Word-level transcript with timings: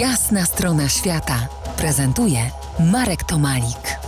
Jasna 0.00 0.44
strona 0.44 0.88
świata 0.88 1.48
prezentuje 1.78 2.38
Marek 2.92 3.24
Tomalik. 3.24 3.98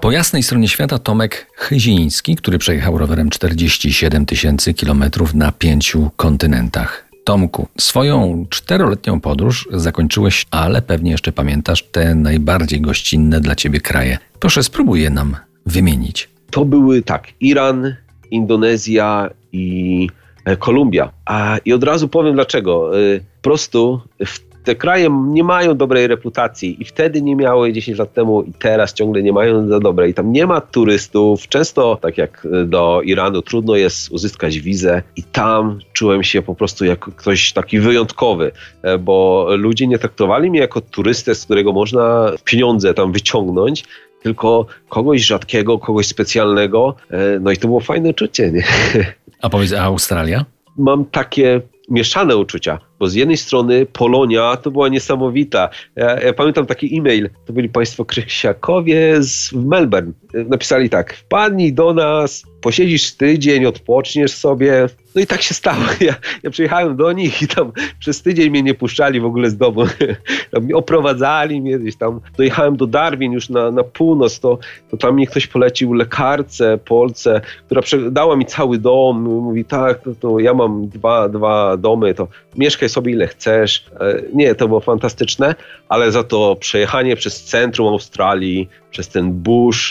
Po 0.00 0.10
jasnej 0.12 0.42
stronie 0.42 0.68
świata 0.68 0.98
Tomek 0.98 1.46
Chyziński, 1.54 2.36
który 2.36 2.58
przejechał 2.58 2.98
rowerem 2.98 3.30
47 3.30 4.26
tysięcy 4.26 4.74
kilometrów 4.74 5.34
na 5.34 5.52
pięciu 5.52 6.10
kontynentach. 6.16 7.08
Tomku, 7.24 7.68
swoją 7.78 8.46
czteroletnią 8.50 9.20
podróż 9.20 9.68
zakończyłeś, 9.72 10.46
ale 10.50 10.82
pewnie 10.82 11.10
jeszcze 11.10 11.32
pamiętasz 11.32 11.82
te 11.82 12.14
najbardziej 12.14 12.80
gościnne 12.80 13.40
dla 13.40 13.54
ciebie 13.54 13.80
kraje. 13.80 14.18
Proszę, 14.40 14.62
spróbuj 14.62 15.02
je 15.02 15.10
nam 15.10 15.36
wymienić. 15.66 16.28
To 16.50 16.64
były 16.64 17.02
tak, 17.02 17.28
Iran, 17.40 17.94
Indonezja 18.30 19.30
i 19.52 20.08
Kolumbia. 20.56 21.10
A, 21.26 21.58
I 21.64 21.72
od 21.72 21.84
razu 21.84 22.08
powiem 22.08 22.34
dlaczego. 22.34 22.98
E, 23.00 23.20
Po 23.20 23.42
prostu 23.42 24.00
te 24.64 24.74
kraje 24.74 25.08
nie 25.26 25.44
mają 25.44 25.74
dobrej 25.76 26.06
reputacji 26.06 26.82
i 26.82 26.84
wtedy 26.84 27.22
nie 27.22 27.36
miały 27.36 27.72
10 27.72 27.98
lat 27.98 28.12
temu 28.12 28.42
i 28.42 28.52
teraz 28.52 28.94
ciągle 28.94 29.22
nie 29.22 29.32
mają 29.32 29.68
za 29.68 29.80
dobrej. 29.80 30.14
Tam 30.14 30.32
nie 30.32 30.46
ma 30.46 30.60
turystów. 30.60 31.48
Często, 31.48 31.98
tak 32.02 32.18
jak 32.18 32.46
e, 32.52 32.64
do 32.64 33.00
Iranu, 33.04 33.42
trudno 33.42 33.76
jest 33.76 34.10
uzyskać 34.10 34.58
wizę 34.60 35.02
i 35.16 35.22
tam 35.22 35.78
czułem 35.92 36.22
się 36.22 36.42
po 36.42 36.54
prostu 36.54 36.84
jak 36.84 36.98
ktoś 37.00 37.52
taki 37.52 37.78
wyjątkowy, 37.80 38.52
e, 38.82 38.98
bo 38.98 39.46
ludzie 39.56 39.86
nie 39.86 39.98
traktowali 39.98 40.50
mnie 40.50 40.60
jako 40.60 40.80
turystę, 40.80 41.34
z 41.34 41.44
którego 41.44 41.72
można 41.72 42.32
pieniądze 42.44 42.94
tam 42.94 43.12
wyciągnąć, 43.12 43.84
tylko 44.22 44.66
kogoś 44.88 45.20
rzadkiego, 45.22 45.78
kogoś 45.78 46.06
specjalnego. 46.06 46.94
E, 47.10 47.40
No 47.40 47.50
i 47.50 47.56
to 47.56 47.68
było 47.68 47.80
fajne 47.80 48.10
uczucie. 48.10 48.52
Nie? 48.52 48.64
A 49.42 49.48
powiedz, 49.48 49.72
a 49.72 49.82
Australia? 49.84 50.44
Mam 50.76 51.04
takie 51.04 51.60
mieszane 51.90 52.36
uczucia, 52.36 52.78
bo 52.98 53.08
z 53.08 53.14
jednej 53.14 53.36
strony 53.36 53.86
Polonia 53.86 54.56
to 54.56 54.70
była 54.70 54.88
niesamowita. 54.88 55.68
Ja, 55.96 56.20
ja 56.20 56.32
pamiętam 56.32 56.66
taki 56.66 56.98
e-mail, 56.98 57.30
to 57.46 57.52
byli 57.52 57.68
państwo 57.68 58.04
Krysiakowie 58.04 59.22
z 59.22 59.52
Melbourne. 59.52 60.12
Napisali 60.34 60.90
tak, 60.90 61.14
wpadnij 61.14 61.72
do 61.72 61.94
nas, 61.94 62.42
posiedzisz 62.60 63.12
tydzień, 63.12 63.66
odpoczniesz 63.66 64.32
sobie. 64.32 64.86
No 65.14 65.20
i 65.20 65.26
tak 65.26 65.42
się 65.42 65.54
stało. 65.54 65.78
Ja, 66.00 66.14
ja 66.42 66.50
przyjechałem 66.50 66.96
do 66.96 67.12
nich 67.12 67.42
i 67.42 67.48
tam 67.48 67.72
przez 67.98 68.22
tydzień 68.22 68.50
mnie 68.50 68.62
nie 68.62 68.74
puszczali 68.74 69.20
w 69.20 69.24
ogóle 69.24 69.50
z 69.50 69.56
domu. 69.56 69.84
Tam 70.50 70.64
mnie 70.64 70.76
oprowadzali 70.76 71.60
mnie 71.60 71.78
gdzieś 71.78 71.96
tam. 71.96 72.20
Dojechałem 72.36 72.76
do 72.76 72.86
Darwin 72.86 73.32
już 73.32 73.48
na, 73.48 73.70
na 73.70 73.84
północ, 73.84 74.40
to, 74.40 74.58
to 74.90 74.96
tam 74.96 75.14
mnie 75.14 75.26
ktoś 75.26 75.46
polecił 75.46 75.92
lekarce, 75.92 76.78
Polce, 76.78 77.40
która 77.66 77.82
dała 78.10 78.36
mi 78.36 78.46
cały 78.46 78.78
dom. 78.78 79.22
Mówi, 79.22 79.64
tak, 79.64 80.02
to, 80.02 80.14
to 80.20 80.38
ja 80.38 80.54
mam 80.54 80.88
dwa, 80.88 81.28
dwa 81.28 81.76
domy, 81.76 82.14
to 82.14 82.28
mieszkaj 82.56 82.88
sobie 82.88 83.12
ile 83.12 83.26
chcesz. 83.26 83.86
E, 84.00 84.22
Nie, 84.34 84.54
to 84.54 84.68
było 84.68 84.80
fantastyczne, 84.80 85.54
ale 85.88 86.12
za 86.12 86.24
to 86.24 86.56
przejechanie 86.56 87.16
przez 87.16 87.44
centrum 87.44 87.88
Australii, 87.88 88.68
przez 88.90 89.08
ten 89.08 89.42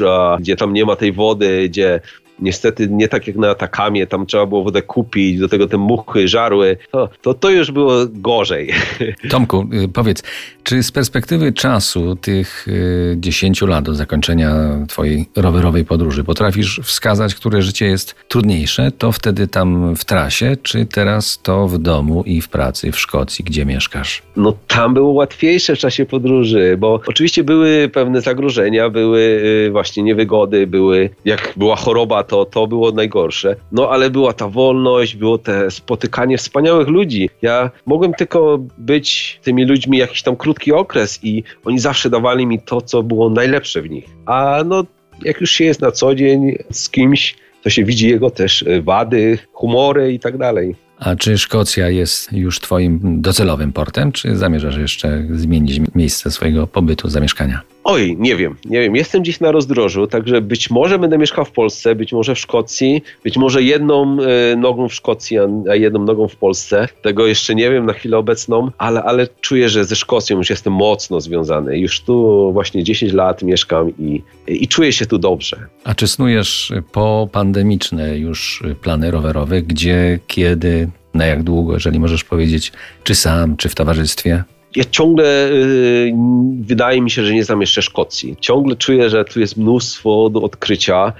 a, 0.08 0.38
gdzie 0.40 0.56
tam 0.56 0.74
nie 0.74 0.86
ma 0.86 0.96
tej 0.96 1.14
wody, 1.14 1.70
gdzie 1.70 2.00
niestety 2.40 2.88
nie 2.92 3.08
tak 3.08 3.28
jak 3.28 3.36
na 3.36 3.50
Atakamie, 3.50 4.08
tam 4.08 4.26
trzeba 4.26 4.46
było 4.46 4.64
wodę 4.64 4.82
kupić, 4.82 5.40
do 5.40 5.50
tego 5.50 5.68
te 5.68 5.78
muchy 5.78 6.28
żarły, 6.28 6.78
to, 6.92 7.10
to, 7.22 7.34
to 7.34 7.50
już 7.50 7.72
było 7.72 7.94
gorzej. 8.10 8.74
Tomku, 9.30 9.70
y, 9.84 9.88
powiedz, 9.88 10.24
czy 10.64 10.84
z 10.84 10.92
perspektywy 10.92 11.54
czasu 11.54 12.16
tych 12.16 12.68
y, 12.68 13.16
10 13.20 13.62
lat 13.62 13.86
do 13.86 13.96
zakończenia 13.96 14.54
twojej 14.88 15.26
rowerowej 15.36 15.86
podróży 15.86 16.24
potrafisz 16.24 16.82
wskazać, 16.84 17.36
które 17.36 17.62
życie 17.62 17.86
jest 17.86 18.16
trudniejsze? 18.28 18.92
To 18.98 19.12
wtedy 19.12 19.48
tam 19.48 19.96
w 19.96 20.06
trasie, 20.06 20.58
czy 20.64 20.86
teraz 20.86 21.40
to 21.44 21.68
w 21.68 21.78
domu 21.78 22.24
i 22.26 22.42
w 22.42 22.50
pracy 22.50 22.92
w 22.92 23.00
Szkocji, 23.00 23.46
gdzie 23.46 23.66
mieszkasz? 23.66 24.22
No 24.36 24.54
tam 24.68 24.94
było 24.94 25.12
łatwiejsze 25.12 25.76
w 25.76 25.80
czasie 25.80 26.06
podróży, 26.06 26.76
bo 26.80 27.02
oczywiście 27.08 27.44
były 27.44 27.90
pewne 27.94 28.22
zagrożenia, 28.22 28.90
były 28.90 29.20
y, 29.68 29.72
właśnie 29.72 30.04
niewygody, 30.04 30.68
były, 30.68 31.10
jak 31.26 31.54
była 31.56 31.76
choroba, 31.76 32.24
to 32.28 32.46
to 32.46 32.68
było 32.68 32.92
najgorsze. 32.92 33.56
No 33.72 33.90
ale 33.90 34.10
była 34.10 34.34
ta 34.34 34.48
wolność, 34.48 35.16
było 35.16 35.38
te 35.38 35.72
spotykanie 35.72 36.38
wspaniałych 36.38 36.88
ludzi. 36.88 37.30
Ja 37.42 37.72
mogłem 37.86 38.14
tylko 38.14 38.60
być 38.78 39.40
tymi 39.44 39.66
ludźmi 39.66 39.98
jakiś 39.98 40.22
tam 40.22 40.36
krótki 40.36 40.74
okres 40.74 41.20
i 41.24 41.44
oni 41.66 41.80
zawsze 41.80 42.10
dawali 42.10 42.46
mi 42.46 42.60
to, 42.60 42.82
co 42.82 43.04
było 43.04 43.30
najlepsze 43.30 43.82
w 43.82 43.90
nich. 43.90 44.06
A 44.26 44.64
no, 44.66 44.84
jak 45.24 45.42
już 45.42 45.52
się 45.52 45.64
jest 45.64 45.82
na 45.82 45.92
co 45.92 46.16
dzień 46.16 46.56
z 46.72 46.90
kimś, 46.90 47.36
to 47.64 47.70
się 47.70 47.84
widzi 47.84 48.10
jego 48.10 48.30
też 48.30 48.62
y, 48.62 48.82
wady, 48.82 49.38
humory 49.54 50.14
i 50.14 50.20
tak 50.20 50.38
dalej. 50.38 50.76
A 51.00 51.16
czy 51.16 51.38
Szkocja 51.38 51.90
jest 51.90 52.34
już 52.34 52.60
twoim 52.60 53.22
docelowym 53.22 53.74
portem, 53.74 54.12
czy 54.12 54.36
zamierzasz 54.36 54.78
jeszcze 54.78 55.24
zmienić 55.32 55.82
miejsce 55.96 56.32
swojego 56.32 56.68
pobytu, 56.68 57.10
zamieszkania? 57.10 57.62
Oj, 57.90 58.16
nie 58.20 58.36
wiem, 58.36 58.56
nie 58.66 58.82
wiem. 58.82 58.96
Jestem 58.96 59.22
gdzieś 59.22 59.40
na 59.40 59.52
rozdrożu, 59.52 60.08
także 60.08 60.42
być 60.42 60.70
może 60.70 61.00
będę 61.00 61.18
mieszkał 61.18 61.46
w 61.46 61.52
Polsce, 61.52 61.96
być 61.96 62.14
może 62.14 62.36
w 62.36 62.40
Szkocji, 62.40 63.02
być 63.24 63.38
może 63.38 63.64
jedną 63.64 64.18
e, 64.22 64.56
nogą 64.56 64.90
w 64.90 64.94
Szkocji, 64.94 65.38
a 65.72 65.76
jedną 65.76 66.04
nogą 66.04 66.28
w 66.28 66.36
Polsce. 66.36 66.88
Tego 67.02 67.28
jeszcze 67.28 67.56
nie 67.56 67.72
wiem 67.72 67.86
na 67.86 67.94
chwilę 67.94 68.18
obecną, 68.18 68.72
ale, 68.78 69.04
ale 69.04 69.28
czuję, 69.42 69.70
że 69.70 69.86
ze 69.86 69.96
Szkocją 69.96 70.38
już 70.38 70.50
jestem 70.50 70.74
mocno 70.74 71.22
związany. 71.22 71.80
Już 71.80 72.02
tu 72.02 72.50
właśnie 72.54 72.84
10 72.84 73.14
lat 73.14 73.44
mieszkam 73.44 73.92
i, 74.00 74.22
i 74.48 74.68
czuję 74.68 74.94
się 74.94 75.06
tu 75.06 75.18
dobrze. 75.18 75.58
A 75.84 75.96
czy 75.96 76.08
snujesz 76.08 76.74
po 76.92 77.30
pandemiczne 77.32 78.18
już 78.18 78.64
plany 78.82 79.12
rowerowe? 79.12 79.62
Gdzie, 79.62 80.20
kiedy, 80.28 80.90
na 81.14 81.26
jak 81.26 81.44
długo, 81.44 81.74
jeżeli 81.74 82.00
możesz 82.00 82.24
powiedzieć, 82.24 82.72
czy 83.04 83.16
sam, 83.16 83.58
czy 83.58 83.70
w 83.70 83.76
towarzystwie? 83.76 84.44
Ja 84.76 84.84
ciągle 84.92 85.50
y, 85.50 86.14
wydaje 86.62 87.02
mi 87.02 87.12
się, 87.12 87.26
że 87.26 87.34
nie 87.34 87.44
znam 87.44 87.62
jeszcze 87.62 87.82
Szkocji. 87.82 88.36
Ciągle 88.40 88.76
czuję, 88.76 89.10
że 89.10 89.26
tu 89.26 89.40
jest 89.40 89.58
mnóstwo 89.58 90.30
do 90.30 90.42
odkrycia 90.42 91.14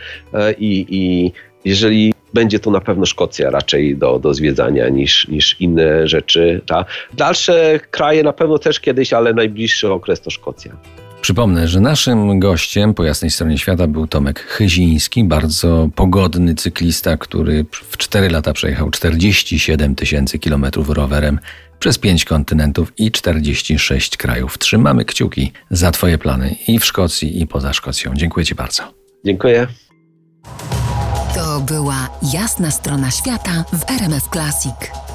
i, 0.60 0.86
i 0.90 1.32
jeżeli 1.66 2.14
będzie 2.34 2.60
to 2.60 2.72
na 2.72 2.82
pewno 2.82 3.06
Szkocja 3.06 3.50
raczej 3.50 3.98
do, 3.98 4.20
do 4.20 4.34
zwiedzania 4.34 4.90
niż, 4.90 5.28
niż 5.28 5.62
inne 5.62 6.08
rzeczy. 6.08 6.62
Ta. 6.66 6.86
Dalsze 7.14 7.80
kraje 7.92 8.24
na 8.24 8.34
pewno 8.34 8.60
też 8.60 8.80
kiedyś, 8.80 9.14
ale 9.14 9.34
najbliższy 9.34 9.92
okres 9.92 10.22
to 10.22 10.30
Szkocja. 10.30 10.72
Przypomnę, 11.22 11.68
że 11.68 11.80
naszym 11.80 12.40
gościem 12.40 12.94
po 12.94 13.04
jasnej 13.04 13.32
stronie 13.32 13.58
świata 13.58 13.88
był 13.88 14.08
Tomek 14.08 14.40
Chyziński, 14.40 15.24
bardzo 15.24 15.90
pogodny 15.96 16.56
cyklista, 16.56 17.18
który 17.18 17.66
w 17.72 17.98
4 17.98 18.30
lata 18.30 18.54
przejechał 18.54 18.90
47 18.90 19.96
tysięcy 19.96 20.40
kilometrów 20.40 20.90
rowerem 20.90 21.40
przez 21.80 21.98
5 21.98 22.26
kontynentów 22.26 22.94
i 22.98 23.12
46 23.12 24.18
krajów. 24.18 24.58
Trzymamy 24.58 25.06
kciuki 25.06 25.52
za 25.72 25.92
Twoje 25.92 26.18
plany 26.18 26.56
i 26.68 26.80
w 26.80 26.86
Szkocji, 26.86 27.42
i 27.42 27.48
poza 27.48 27.74
Szkocją. 27.74 28.12
Dziękuję 28.16 28.46
Ci 28.46 28.56
bardzo. 28.56 28.84
Dziękuję. 29.26 29.68
To 31.36 31.60
była 31.60 32.10
jasna 32.34 32.72
strona 32.72 33.12
świata 33.12 33.64
w 33.74 33.92
RMF 33.92 34.24
Classic. 34.24 35.07